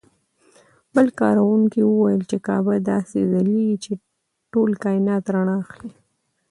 بل 0.93 1.07
کاروونکي 1.21 1.81
وویل 1.83 2.21
چې 2.29 2.37
کعبه 2.47 2.75
داسې 2.91 3.19
ځلېږي 3.31 3.75
چې 3.83 3.91
ټول 4.51 4.69
کاینات 4.83 5.23
رڼا 5.33 5.55
اخلي. 5.63 5.89